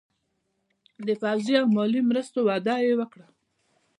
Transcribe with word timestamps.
د 1.07 1.09
پوځي 1.21 1.53
او 1.61 1.67
مالي 1.75 2.01
مرستو 2.09 2.39
وعده 2.47 2.75
یې 2.85 2.93
ورکړه. 2.99 3.27